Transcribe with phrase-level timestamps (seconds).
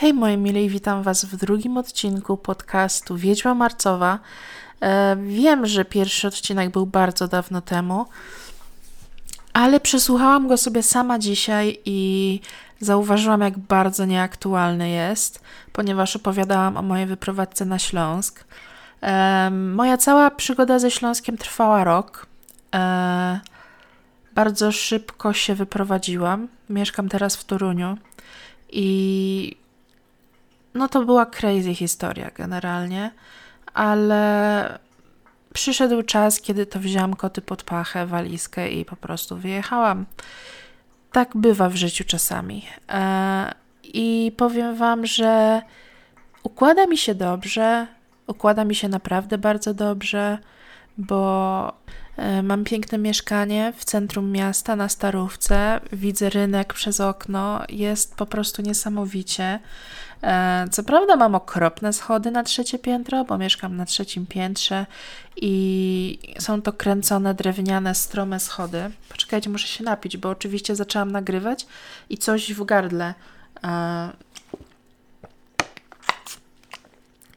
[0.00, 4.18] Hej moi mili, witam Was w drugim odcinku podcastu Wiedźma Marcowa.
[4.80, 8.06] E, wiem, że pierwszy odcinek był bardzo dawno temu,
[9.52, 12.40] ale przesłuchałam go sobie sama dzisiaj i
[12.80, 15.40] zauważyłam, jak bardzo nieaktualny jest,
[15.72, 18.44] ponieważ opowiadałam o mojej wyprowadzce na Śląsk.
[19.02, 22.26] E, moja cała przygoda ze Śląskiem trwała rok.
[22.74, 23.40] E,
[24.34, 26.48] bardzo szybko się wyprowadziłam.
[26.70, 27.96] Mieszkam teraz w Toruniu
[28.72, 29.56] i
[30.74, 33.10] no to była crazy historia generalnie,
[33.74, 34.78] ale
[35.54, 40.06] przyszedł czas, kiedy to wzięłam koty pod pachę, walizkę i po prostu wyjechałam.
[41.12, 42.66] Tak bywa w życiu czasami.
[42.88, 45.62] E, I powiem Wam, że
[46.42, 47.86] układa mi się dobrze,
[48.26, 50.38] układa mi się naprawdę bardzo dobrze,
[50.98, 51.72] bo
[52.16, 58.26] e, mam piękne mieszkanie w centrum miasta na Starówce, widzę rynek przez okno, jest po
[58.26, 59.60] prostu niesamowicie.
[60.22, 64.86] E, co prawda mam okropne schody na trzecie piętro, bo mieszkam na trzecim piętrze
[65.36, 68.90] i są to kręcone drewniane, strome schody.
[69.08, 71.66] Poczekajcie, muszę się napić, bo oczywiście zaczęłam nagrywać
[72.10, 73.14] i coś w gardle.
[73.64, 74.10] E,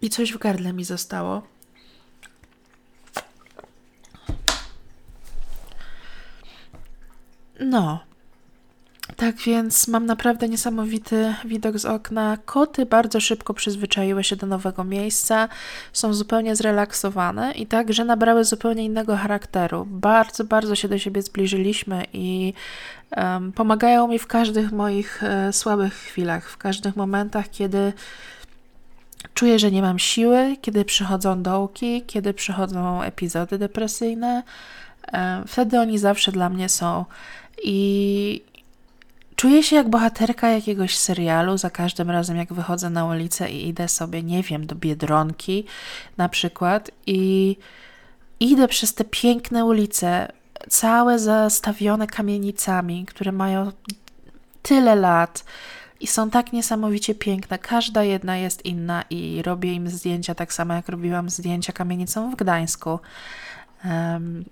[0.01, 1.41] I coś w gardle mi zostało.
[7.59, 7.99] No,
[9.21, 12.37] tak więc mam naprawdę niesamowity widok z okna.
[12.45, 15.49] Koty bardzo szybko przyzwyczaiły się do nowego miejsca,
[15.93, 19.85] są zupełnie zrelaksowane i także nabrały zupełnie innego charakteru.
[19.85, 22.53] Bardzo, bardzo się do siebie zbliżyliśmy i
[23.17, 27.93] um, pomagają mi w każdych moich e, słabych chwilach, w każdych momentach, kiedy
[29.33, 34.43] czuję, że nie mam siły, kiedy przychodzą dołki, kiedy przychodzą epizody depresyjne.
[35.13, 37.05] E, wtedy oni zawsze dla mnie są.
[37.63, 38.50] I
[39.41, 43.87] Czuję się jak bohaterka jakiegoś serialu za każdym razem, jak wychodzę na ulicę i idę
[43.87, 45.65] sobie, nie wiem, do biedronki
[46.17, 47.57] na przykład i
[48.39, 50.31] idę przez te piękne ulice,
[50.69, 53.71] całe zastawione kamienicami, które mają
[54.61, 55.45] tyle lat
[55.99, 57.59] i są tak niesamowicie piękne.
[57.59, 62.35] Każda jedna jest inna i robię im zdjęcia tak samo, jak robiłam zdjęcia kamienicom w
[62.35, 62.99] Gdańsku.
[63.85, 64.45] Um,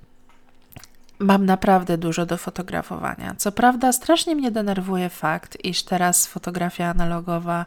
[1.19, 3.35] mam naprawdę dużo do fotografowania.
[3.38, 7.66] Co prawda, strasznie mnie denerwuje fakt, iż teraz fotografia analogowa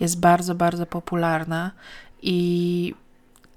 [0.00, 1.70] jest bardzo, bardzo popularna
[2.22, 2.94] i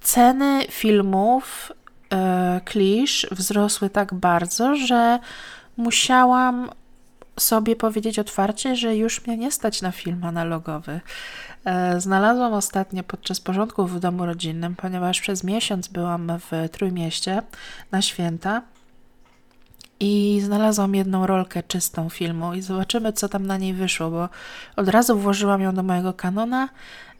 [0.02, 1.72] ceny filmów
[2.14, 5.20] e, klisz wzrosły tak bardzo, że
[5.78, 6.70] musiałam
[7.40, 11.00] sobie powiedzieć otwarcie, że już mnie nie stać na film analogowy.
[11.66, 17.42] E, znalazłam ostatnio podczas porządków w domu rodzinnym, ponieważ przez miesiąc byłam w Trójmieście
[17.92, 18.62] na święta
[20.00, 24.30] i znalazłam jedną rolkę czystą filmu i zobaczymy, co tam na niej wyszło, bo
[24.76, 26.70] od razu włożyłam ją do mojego kanona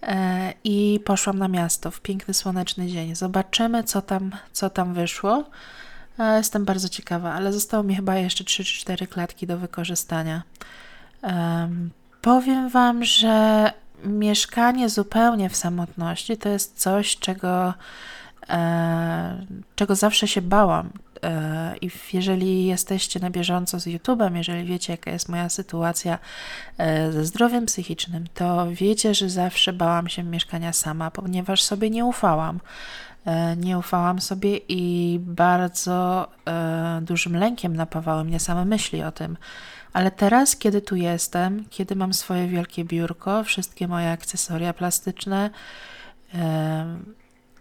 [0.04, 3.16] e, i poszłam na miasto w piękny, słoneczny dzień.
[3.16, 5.44] Zobaczymy, co tam, co tam wyszło.
[6.20, 10.44] E, jestem bardzo ciekawa, ale zostało mi chyba jeszcze 3 czy 4 klatki do wykorzystania.
[11.24, 11.70] E,
[12.22, 13.72] powiem Wam, że
[14.04, 17.74] mieszkanie zupełnie w samotności to jest coś, czego,
[18.50, 20.90] e, czego zawsze się bałam,
[21.82, 26.20] I jeżeli jesteście na bieżąco z YouTube'em, jeżeli wiecie, jaka jest moja sytuacja
[26.78, 32.06] e, ze zdrowiem psychicznym, to wiecie, że zawsze bałam się mieszkania sama, ponieważ sobie nie
[32.06, 32.60] ufałam.
[33.26, 36.28] E, nie ufałam sobie i bardzo
[37.02, 39.38] dużym lękiem napawały mnie same myśli o tym.
[39.94, 45.50] Ale teraz, kiedy tu jestem, kiedy mam swoje wielkie biurko, wszystkie moje akcesoria plastyczne,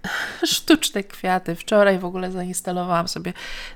[0.55, 1.55] sztuczne kwiaty.
[1.55, 3.33] Wczoraj w ogóle zainstalowałam sobie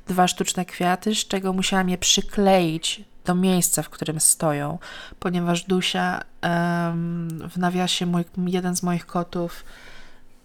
[0.07, 4.79] dwa sztuczne kwiaty, z czego musiałam je przykleić do miejsca, w którym stoją,
[5.19, 9.65] ponieważ Dusia um, w nawiasie mój, jeden z moich kotów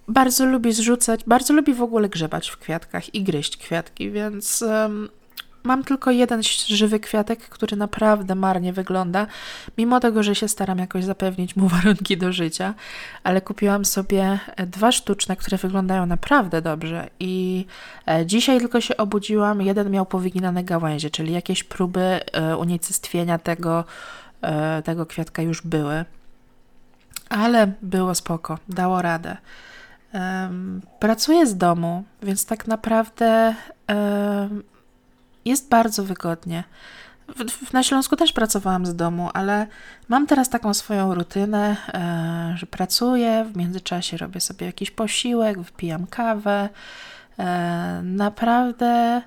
[0.07, 5.09] bardzo lubi zrzucać, bardzo lubi w ogóle grzebać w kwiatkach i gryźć kwiatki, więc um,
[5.63, 9.27] Mam tylko jeden żywy kwiatek, który naprawdę marnie wygląda,
[9.77, 12.73] mimo tego, że się staram jakoś zapewnić mu warunki do życia,
[13.23, 17.65] ale kupiłam sobie e, dwa sztuczne, które wyglądają naprawdę dobrze i
[18.07, 23.83] e, dzisiaj tylko się obudziłam, jeden miał powyginane gałęzie, czyli jakieś próby e, unicestwienia tego,
[24.83, 26.05] tego kwiatka już były,
[27.29, 29.37] ale było spoko, dało radę.
[30.99, 33.55] Pracuję z domu, więc tak naprawdę
[35.45, 36.63] jest bardzo wygodnie.
[37.73, 39.67] Na Śląsku też pracowałam z domu, ale
[40.09, 46.07] mam teraz taką swoją rutynę, e, że pracuję, w międzyczasie robię sobie jakiś posiłek, wypijam
[46.07, 46.69] kawę.
[47.39, 49.21] E, naprawdę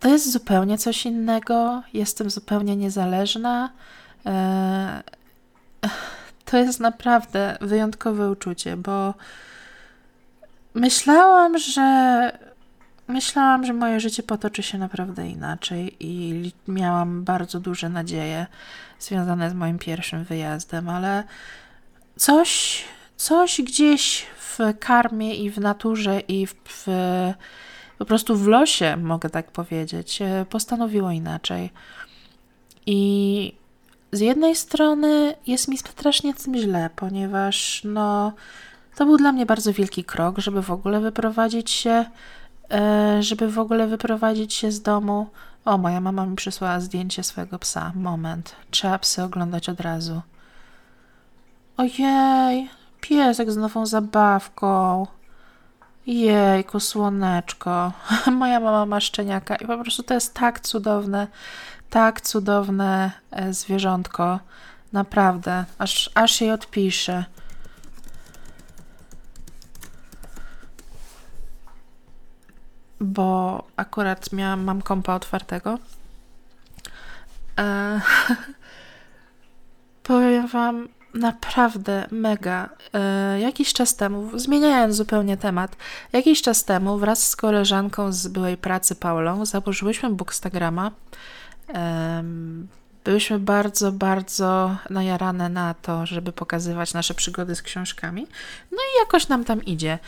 [0.00, 1.82] to jest zupełnie coś innego.
[1.92, 3.70] Jestem zupełnie niezależna.
[4.26, 5.02] E,
[6.44, 9.14] to jest naprawdę wyjątkowe uczucie, bo
[10.74, 12.38] myślałam, że
[13.08, 18.46] myślałam, że moje życie potoczy się naprawdę inaczej i miałam bardzo duże nadzieje
[19.00, 21.24] związane z moim pierwszym wyjazdem, ale
[22.16, 22.84] coś,
[23.16, 26.86] coś gdzieś w karmie i w naturze i w, w
[27.98, 31.70] po prostu w losie, mogę tak powiedzieć, e, postanowiło inaczej.
[32.86, 33.52] I
[34.12, 38.32] z jednej strony jest mi strasznie tym źle, ponieważ no,
[38.96, 42.04] to był dla mnie bardzo wielki krok, żeby w ogóle wyprowadzić się,
[43.20, 45.26] żeby w ogóle wyprowadzić się z domu.
[45.64, 47.92] O, moja mama mi przysłała zdjęcie swojego psa.
[47.94, 50.22] Moment, trzeba psy oglądać od razu.
[51.76, 52.70] Ojej,
[53.00, 55.06] piesek z nową zabawką.
[56.06, 57.92] Jejku, słoneczko.
[58.32, 61.26] Moja mama ma szczeniaka i po prostu to jest tak cudowne,
[61.90, 64.40] tak cudowne e, zwierzątko.
[64.92, 67.24] Naprawdę, aż, aż jej odpiszę.
[73.04, 75.78] Bo akurat miałam, mam kompa otwartego.
[77.58, 78.00] E,
[80.02, 82.68] powiem Wam, naprawdę mega.
[82.92, 85.76] E, jakiś czas temu, zmieniając zupełnie temat,
[86.12, 90.90] jakiś czas temu wraz z koleżanką z byłej pracy Paulą założyłyśmy Bookstagrama.
[91.74, 92.24] E,
[93.04, 98.26] byłyśmy bardzo, bardzo najarane na to, żeby pokazywać nasze przygody z książkami.
[98.70, 99.98] No i jakoś nam tam idzie.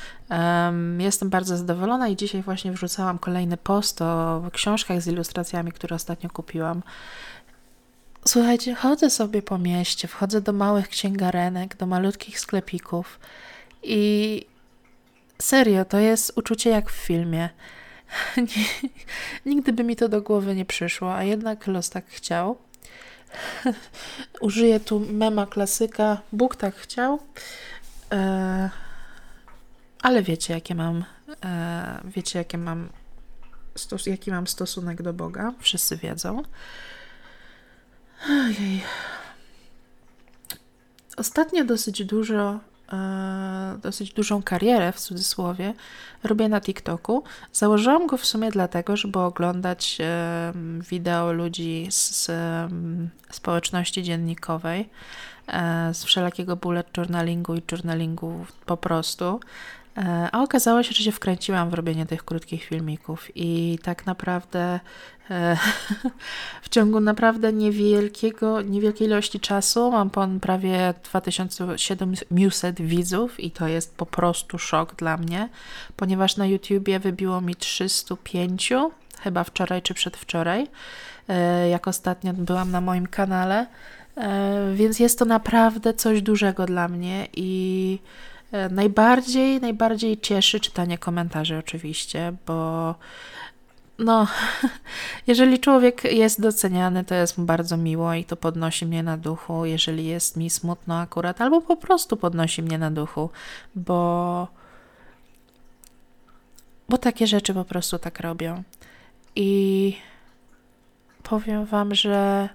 [0.98, 6.30] Jestem bardzo zadowolona i dzisiaj właśnie wrzucałam kolejny post o książkach z ilustracjami, które ostatnio
[6.30, 6.82] kupiłam.
[8.24, 13.20] Słuchajcie, chodzę sobie po mieście, wchodzę do małych księgarenek, do malutkich sklepików
[13.82, 14.46] i
[15.42, 17.48] serio, to jest uczucie jak w filmie.
[19.46, 22.56] Nigdy by mi to do głowy nie przyszło, a jednak los tak chciał.
[24.40, 26.20] Użyję tu mema klasyka.
[26.32, 27.18] Bóg tak chciał.
[28.12, 28.70] E,
[30.02, 31.04] ale wiecie, jakie mam,
[31.44, 32.88] e, wiecie, jakie mam,
[33.76, 35.52] stos, jaki mam stosunek do Boga.
[35.58, 36.42] Wszyscy wiedzą.
[38.28, 38.82] Ojej.
[41.16, 42.60] Ostatnio dosyć dużo,
[43.82, 45.74] dosyć dużą karierę w cudzysłowie
[46.24, 47.22] robię na TikToku.
[47.52, 50.52] Założyłam go w sumie dlatego, żeby oglądać e,
[50.90, 52.30] wideo ludzi z,
[53.30, 54.88] społeczności dziennikowej,
[55.48, 59.40] e, z wszelakiego bullet journalingu i journalingu po prostu.
[59.96, 64.80] E, a okazało się, że się wkręciłam w robienie tych krótkich filmików i tak naprawdę
[65.30, 65.56] e,
[66.62, 73.96] w ciągu naprawdę niewielkiego, niewielkiej ilości czasu mam pon prawie 2700 widzów i to jest
[73.96, 75.48] po prostu szok dla mnie,
[75.96, 78.72] ponieważ na YouTubie wybiło mi 305,
[79.20, 80.66] chyba wczoraj czy przedwczoraj,
[81.28, 83.66] e, jak ostatnio byłam na moim kanale,
[84.74, 87.98] więc jest to naprawdę coś dużego dla mnie i
[88.70, 92.94] najbardziej, najbardziej cieszy czytanie komentarzy oczywiście, bo
[93.98, 94.26] no,
[95.26, 99.64] jeżeli człowiek jest doceniany, to jest mu bardzo miło i to podnosi mnie na duchu.
[99.64, 103.30] Jeżeli jest mi smutno akurat, albo po prostu podnosi mnie na duchu,
[103.74, 104.48] bo,
[106.88, 108.62] bo takie rzeczy po prostu tak robią.
[109.36, 109.96] I
[111.22, 112.48] powiem Wam, że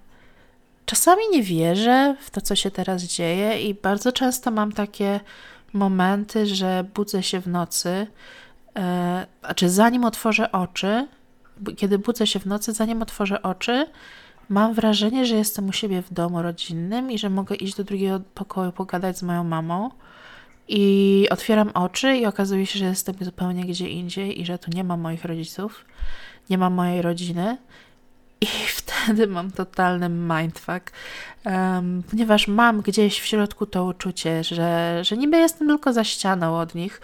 [0.86, 5.20] czasami nie wierzę w to, co się teraz dzieje, i bardzo często mam takie
[5.74, 8.08] momenty, że budzę się w nocy,
[8.76, 11.08] e, znaczy zanim otworzę oczy,
[11.78, 13.86] kiedy budzę się w nocy, zanim otworzę oczy,
[14.50, 18.22] mam wrażenie, że jestem u siebie w domu rodzinnym i że mogę iść do drugiego
[18.34, 19.90] pokoju pogadać z moją mamą.
[20.68, 24.84] I otwieram oczy i okazuje się, że jestem zupełnie gdzie indziej i że tu nie
[24.84, 25.86] ma moich rodziców,
[26.50, 27.58] nie ma mojej rodziny.
[28.42, 30.92] I wtedy mam totalny mindfuck,
[31.46, 36.60] um, ponieważ mam gdzieś w środku to uczucie, że, że niby jestem tylko za ścianą
[36.60, 37.02] od nich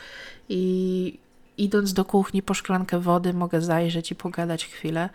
[0.49, 1.19] i
[1.57, 5.09] idąc do kuchni po szklankę wody mogę zajrzeć i pogadać chwilę.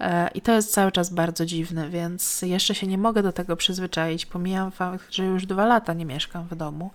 [0.00, 3.56] E, I to jest cały czas bardzo dziwne, więc jeszcze się nie mogę do tego
[3.56, 4.26] przyzwyczaić.
[4.26, 6.90] Pomijam fakt, że już dwa lata nie mieszkam w domu.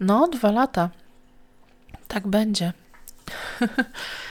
[0.00, 0.90] No, dwa lata.
[2.08, 2.72] Tak będzie.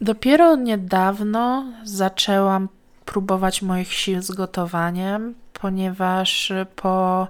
[0.00, 2.68] Dopiero niedawno zaczęłam
[3.04, 7.28] próbować moich sił z gotowaniem, ponieważ po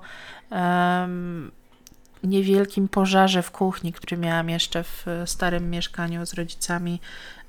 [0.50, 1.50] um,
[2.24, 7.00] niewielkim pożarze w kuchni, który miałam jeszcze w starym mieszkaniu z rodzicami,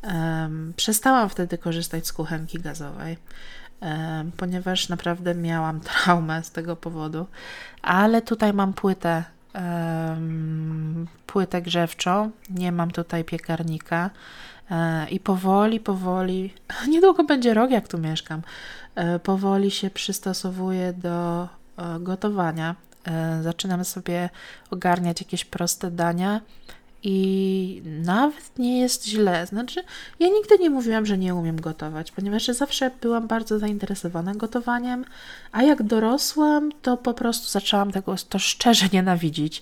[0.04, 3.18] um, przestałam wtedy korzystać z kuchenki gazowej.
[3.82, 7.28] Um, ponieważ naprawdę miałam traumę z tego powodu,
[7.82, 9.24] ale tutaj mam płytę,
[11.28, 14.10] płytę grzewczą, nie mam tutaj piekarnika,
[15.10, 16.54] I powoli, powoli,
[16.94, 18.42] niedługo będzie rok, jak tu mieszkam,
[18.96, 21.48] e, powoli się przystosowuję do e,
[22.00, 22.76] gotowania.
[23.06, 24.30] e, zaczynam sobie
[24.72, 26.42] ogarniać jakieś proste dania
[27.04, 29.46] i nawet nie jest źle.
[29.46, 29.84] Znaczy,
[30.20, 35.06] ja nigdy nie mówiłam, że nie umiem gotować, ponieważ zawsze byłam bardzo zainteresowana gotowaniem,
[35.52, 39.62] a jak dorosłam, to po prostu zaczęłam tego to szczerze nienawidzić.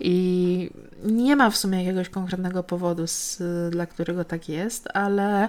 [0.00, 0.70] I
[1.04, 5.48] nie ma w sumie jakiegoś konkretnego powodu, z, dla którego tak jest, ale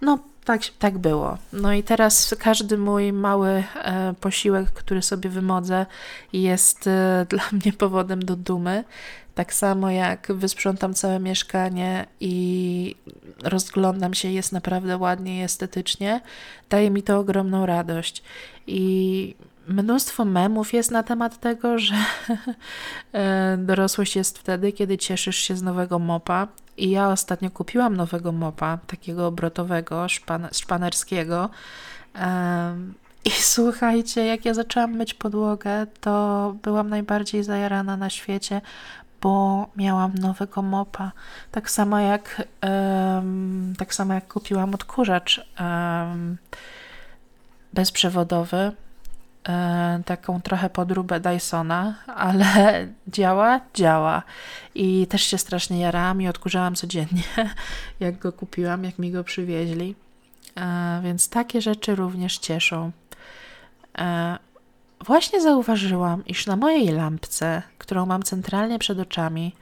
[0.00, 1.38] no tak, tak było.
[1.52, 5.86] No i teraz każdy mój mały e, posiłek, który sobie wymodzę,
[6.32, 8.84] jest e, dla mnie powodem do dumy.
[9.40, 12.96] Tak samo jak wysprzątam całe mieszkanie i
[13.44, 16.20] rozglądam się, jest naprawdę ładnie estetycznie,
[16.70, 18.22] daje mi to ogromną radość.
[18.66, 19.34] I
[19.68, 21.94] mnóstwo memów jest na temat tego, że
[23.12, 26.48] e, dorosłość jest wtedy, kiedy cieszysz się z nowego mopa.
[26.76, 31.50] I ja ostatnio kupiłam nowego mopa, takiego obrotowego, szpan szpanerskiego.
[33.24, 38.60] I słuchajcie, jak ja zaczęłam myć podłogę, to byłam najbardziej zajarana na świecie,
[39.20, 41.12] bo miałam nowego mopa.
[41.50, 46.36] Tak samo jak, um, tak samo jak kupiłam odkurzacz um,
[47.72, 48.72] bezprzewodowy,
[49.48, 52.46] um, taką trochę podróbę Dysona, ale
[53.08, 54.22] działa, działa.
[54.74, 57.22] I też się strasznie jarałam i odkurzałam codziennie,
[58.00, 59.94] jak go kupiłam, jak mi go przywieźli.
[60.56, 62.90] E, więc takie rzeczy również cieszą.
[65.04, 69.54] Właśnie zauważyłam, iż na mojej lampce, którą mam centralnie przed oczami,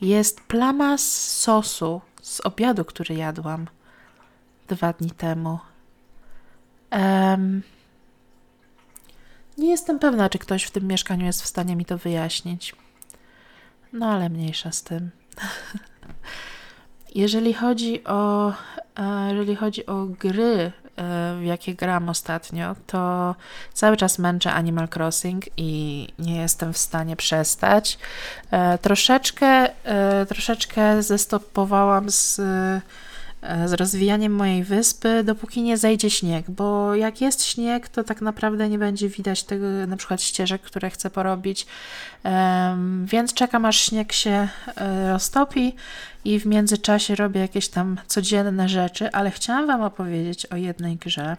[0.00, 3.66] jest plama z sosu z obiadu, który jadłam
[4.68, 5.58] dwa dni temu.
[6.92, 7.62] Um,
[9.58, 12.76] nie jestem pewna, czy ktoś w tym mieszkaniu jest w stanie mi to wyjaśnić.
[13.92, 15.10] No ale mniejsza z tym.
[17.14, 18.52] jeżeli chodzi o,
[18.96, 20.72] e, jeżeli chodzi o gry
[21.40, 23.34] w jakie gram ostatnio, to
[23.72, 27.98] cały czas męczę Animal Crossing i nie jestem w stanie przestać.
[28.50, 32.40] E, troszeczkę, e, troszeczkę zestopowałam z
[33.42, 38.68] z rozwijaniem mojej wyspy, dopóki nie zejdzie śnieg, bo jak jest śnieg, to tak naprawdę
[38.68, 41.66] nie będzie widać tego, na przykład ścieżek, które chcę porobić,
[43.04, 45.74] więc czekam aż śnieg się e, roztopi
[46.24, 51.36] i w międzyczasie robię jakieś tam codzienne rzeczy, ale chciałam Wam opowiedzieć o jednej grze.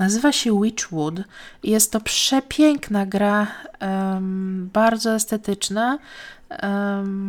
[0.00, 1.14] Nazywa się Witchwood
[1.62, 3.46] jest to przepiękna gra,
[3.80, 5.98] um, bardzo estetyczna,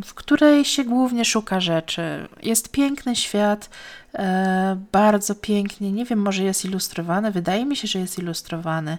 [0.06, 2.28] w której się głównie szuka rzeczy.
[2.44, 3.70] Jest piękny świat,
[4.14, 8.98] e, bardzo pięknie, nie wiem, może jest ilustrowany, wydaje mi się, że jest ilustrowany.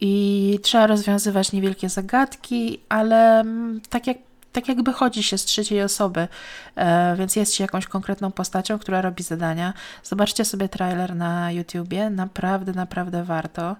[0.00, 3.44] I trzeba rozwiązywać niewielkie zagadki, ale
[3.90, 4.16] tak jak
[4.56, 6.28] tak jakby chodzi się z trzeciej osoby,
[6.76, 9.72] e, więc jest się jakąś konkretną postacią, która robi zadania.
[10.02, 13.76] Zobaczcie sobie trailer na YouTubie, naprawdę, naprawdę warto.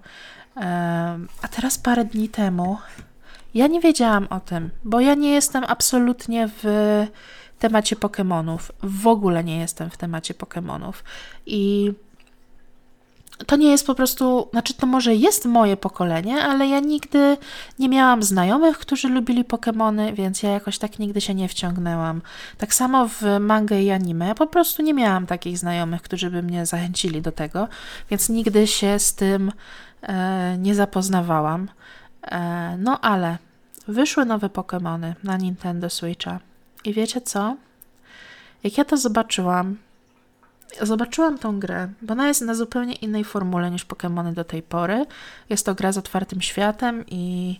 [1.41, 2.77] A teraz parę dni temu
[3.53, 6.63] ja nie wiedziałam o tym, bo ja nie jestem absolutnie w
[7.59, 8.59] temacie Pokémonów.
[8.83, 10.93] W ogóle nie jestem w temacie Pokémonów.
[11.45, 11.93] I
[13.45, 17.37] to nie jest po prostu, znaczy to może jest moje pokolenie, ale ja nigdy
[17.79, 22.21] nie miałam znajomych, którzy lubili Pokémony, więc ja jakoś tak nigdy się nie wciągnęłam.
[22.57, 26.43] Tak samo w mangę i anime, ja po prostu nie miałam takich znajomych, którzy by
[26.43, 27.67] mnie zachęcili do tego,
[28.09, 29.51] więc nigdy się z tym
[30.01, 31.69] e, nie zapoznawałam.
[32.23, 33.37] E, no ale
[33.87, 36.39] wyszły nowe Pokémony na Nintendo Switcha.
[36.85, 37.55] I wiecie co?
[38.63, 39.77] Jak ja to zobaczyłam,
[40.81, 45.05] zobaczyłam tą grę, bo ona jest na zupełnie innej formule niż Pokémony do tej pory.
[45.49, 47.59] Jest to gra z otwartym światem i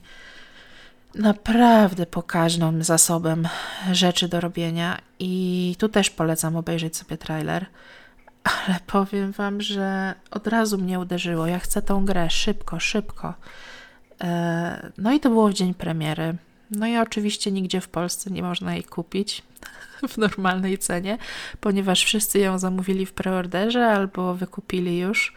[1.16, 3.48] naprawdę pokaźnym zasobem
[3.92, 4.98] rzeczy do robienia.
[5.20, 7.66] I tu też polecam obejrzeć sobie trailer.
[8.44, 11.48] Ale powiem Wam, że od razu mnie uderzyło.
[11.48, 13.34] Ja chcę tą grę szybko, szybko.
[14.22, 16.38] E, no i to było w dzień premiery.
[16.72, 19.44] No i oczywiście nigdzie w Polsce nie można jej kupić
[20.10, 21.18] w normalnej cenie,
[21.60, 25.34] ponieważ wszyscy ją zamówili w preorderze albo wykupili już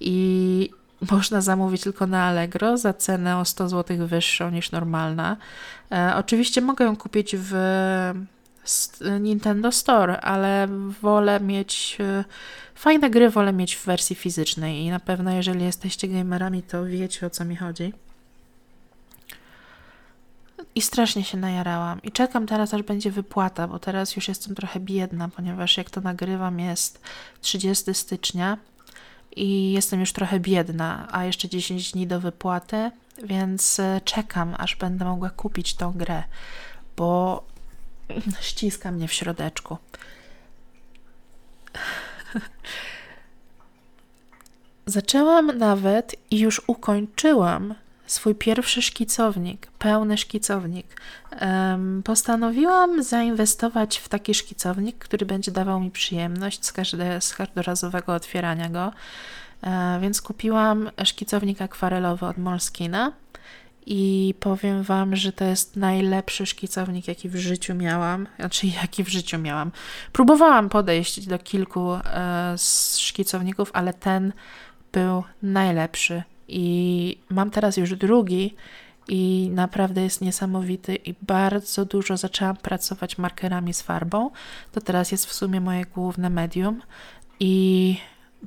[0.00, 0.70] i
[1.10, 5.36] można zamówić tylko na Allegro za cenę o 100 zł wyższą niż normalna.
[5.92, 7.54] E, oczywiście mogę ją kupić w
[9.20, 10.68] Nintendo Store, ale
[11.02, 12.24] wolę mieć e,
[12.74, 17.26] fajne gry, wolę mieć w wersji fizycznej i na pewno jeżeli jesteście gamerami, to wiecie
[17.26, 17.92] o co mi chodzi.
[20.74, 22.02] I strasznie się najarałam.
[22.02, 26.00] I czekam teraz, aż będzie wypłata, bo teraz już jestem trochę biedna, ponieważ jak to
[26.00, 27.00] nagrywam jest
[27.40, 28.58] 30 stycznia
[29.36, 32.90] i jestem już trochę biedna, a jeszcze 10 dni do wypłaty,
[33.24, 36.22] więc e, czekam, aż będę mogła kupić tą grę,
[36.96, 37.42] bo
[38.40, 39.78] ściska mnie w środeczku.
[44.86, 47.74] Zaczęłam nawet i już ukończyłam
[48.12, 51.00] swój pierwszy szkicownik, pełny szkicownik.
[52.04, 58.68] Postanowiłam zainwestować w taki szkicownik, który będzie dawał mi przyjemność z, każde, z każdorazowego otwierania
[58.68, 58.92] go.
[59.62, 63.12] E, więc kupiłam szkicownik akwarelowy od Moleskina
[63.86, 68.26] i powiem Wam, że to jest najlepszy szkicownik, jaki w życiu miałam.
[68.38, 69.72] Znaczy, jaki w życiu miałam.
[70.12, 72.54] Próbowałam podejść do kilku e,
[72.98, 74.32] szkicowników, ale ten
[74.92, 76.22] był najlepszy.
[76.48, 78.54] I mam teraz już drugi,
[79.08, 80.94] i naprawdę jest niesamowity.
[80.94, 84.30] I bardzo dużo zaczęłam pracować markerami z farbą.
[84.72, 86.82] To teraz jest w sumie moje główne medium.
[87.40, 87.96] I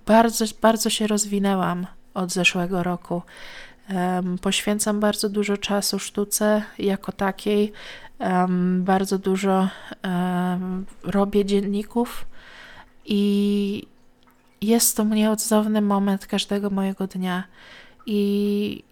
[0.05, 3.21] bardzo, bardzo się rozwinęłam od zeszłego roku.
[3.89, 7.71] Um, poświęcam bardzo dużo czasu sztuce jako takiej.
[8.19, 9.69] Um, bardzo dużo
[10.03, 12.25] um, robię dzienników
[13.05, 13.87] i
[14.61, 17.43] jest to nieodzowny moment każdego mojego dnia.
[18.05, 18.83] I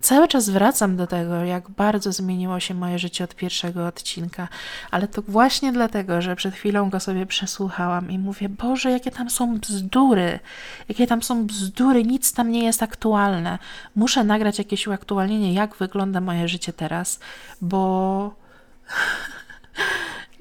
[0.00, 4.48] cały czas wracam do tego, jak bardzo zmieniło się moje życie od pierwszego odcinka,
[4.90, 9.30] ale to właśnie dlatego, że przed chwilą go sobie przesłuchałam i mówię: Boże, jakie tam
[9.30, 10.40] są bzdury,
[10.88, 13.58] jakie tam są bzdury, nic tam nie jest aktualne.
[13.96, 17.20] Muszę nagrać jakieś uaktualnienie, jak wygląda moje życie teraz,
[17.60, 18.34] bo.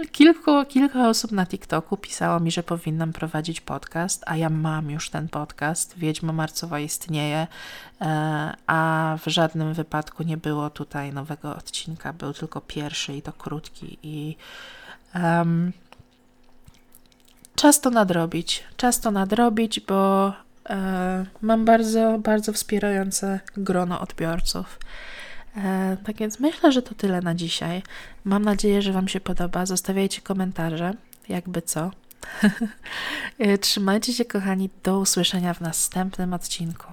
[0.08, 5.10] Kilku, kilka osób na TikToku pisało mi, że powinnam prowadzić podcast, a ja mam już
[5.10, 5.98] ten podcast.
[5.98, 7.48] Wiedźma Marcowa istnieje,
[8.02, 12.14] e, a w żadnym wypadku nie było tutaj nowego odcinka.
[12.14, 13.98] Był tylko pierwszy i to krótki.
[14.04, 14.36] I
[15.16, 15.72] um,
[17.56, 18.64] czas to nadrobić.
[18.78, 20.34] Czas to nadrobić, bo
[20.70, 24.80] e, mam bardzo, bardzo wspierające grono odbiorców.
[25.58, 27.84] E, tak więc myślę, że to tyle na dzisiaj.
[28.24, 29.66] Mam nadzieję, że Wam się podoba.
[29.66, 30.94] Zostawiajcie komentarze,
[31.30, 31.92] jakby co.
[33.40, 34.70] E, trzymajcie się, kochani.
[34.84, 36.88] Do usłyszenia w następnym odcinku.